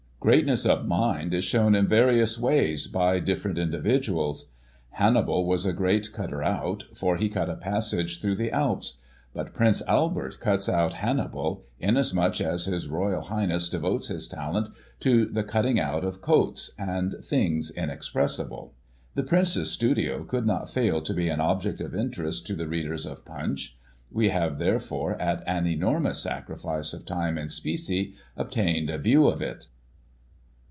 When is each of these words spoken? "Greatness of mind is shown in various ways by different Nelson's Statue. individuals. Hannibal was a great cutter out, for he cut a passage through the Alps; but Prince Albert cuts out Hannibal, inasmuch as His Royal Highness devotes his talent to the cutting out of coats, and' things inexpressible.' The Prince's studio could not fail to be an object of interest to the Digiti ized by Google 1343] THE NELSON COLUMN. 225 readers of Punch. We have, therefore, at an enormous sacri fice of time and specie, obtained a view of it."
"Greatness 0.31 0.67
of 0.67 0.85
mind 0.85 1.33
is 1.33 1.43
shown 1.43 1.73
in 1.73 1.87
various 1.87 2.37
ways 2.37 2.85
by 2.85 3.17
different 3.19 3.57
Nelson's 3.57 3.71
Statue. 3.73 3.83
individuals. 3.87 4.49
Hannibal 4.91 5.47
was 5.47 5.65
a 5.65 5.73
great 5.73 6.13
cutter 6.13 6.43
out, 6.43 6.85
for 6.93 7.17
he 7.17 7.27
cut 7.27 7.49
a 7.49 7.55
passage 7.55 8.21
through 8.21 8.35
the 8.35 8.51
Alps; 8.51 8.99
but 9.33 9.51
Prince 9.55 9.81
Albert 9.87 10.39
cuts 10.39 10.69
out 10.69 10.93
Hannibal, 10.93 11.63
inasmuch 11.79 12.39
as 12.39 12.65
His 12.65 12.87
Royal 12.87 13.23
Highness 13.23 13.67
devotes 13.67 14.09
his 14.09 14.27
talent 14.27 14.69
to 14.99 15.25
the 15.25 15.41
cutting 15.43 15.79
out 15.79 16.03
of 16.03 16.21
coats, 16.21 16.69
and' 16.77 17.15
things 17.23 17.71
inexpressible.' 17.71 18.75
The 19.15 19.23
Prince's 19.23 19.71
studio 19.71 20.23
could 20.23 20.45
not 20.45 20.69
fail 20.69 21.01
to 21.01 21.15
be 21.15 21.29
an 21.29 21.41
object 21.41 21.81
of 21.81 21.95
interest 21.95 22.45
to 22.45 22.53
the 22.53 22.65
Digiti 22.65 22.93
ized 22.93 23.25
by 23.25 23.25
Google 23.25 23.33
1343] 23.41 23.41
THE 23.41 23.41
NELSON 23.41 23.41
COLUMN. 23.41 23.41
225 23.41 23.41
readers 23.41 23.57
of 23.57 23.65
Punch. 23.65 23.77
We 24.11 24.29
have, 24.29 24.57
therefore, 24.59 25.19
at 25.19 25.43
an 25.47 25.65
enormous 25.65 26.21
sacri 26.21 26.57
fice 26.57 26.93
of 26.93 27.05
time 27.07 27.39
and 27.39 27.49
specie, 27.49 28.13
obtained 28.37 28.91
a 28.91 28.99
view 28.99 29.25
of 29.25 29.41
it." 29.41 29.65